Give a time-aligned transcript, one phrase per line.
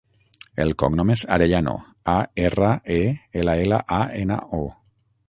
[0.63, 1.75] El cognom és Arellano:
[2.13, 2.15] a,
[2.45, 2.97] erra, e,
[3.43, 4.65] ela, ela, a, ena, o.